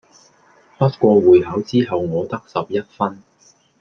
[0.79, 3.19] 不過會考之後我得十一分⠀